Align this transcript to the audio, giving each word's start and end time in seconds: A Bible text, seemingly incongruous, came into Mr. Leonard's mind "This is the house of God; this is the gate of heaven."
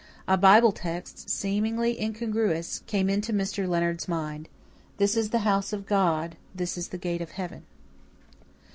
A 0.27 0.35
Bible 0.35 0.71
text, 0.71 1.29
seemingly 1.29 2.01
incongruous, 2.01 2.81
came 2.87 3.07
into 3.07 3.31
Mr. 3.31 3.67
Leonard's 3.69 4.07
mind 4.07 4.49
"This 4.97 5.15
is 5.15 5.29
the 5.29 5.45
house 5.45 5.73
of 5.73 5.85
God; 5.85 6.37
this 6.55 6.75
is 6.75 6.87
the 6.87 6.97
gate 6.97 7.21
of 7.21 7.33
heaven." 7.33 7.61